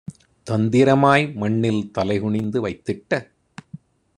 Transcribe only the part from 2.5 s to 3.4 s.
வைத்திட்ட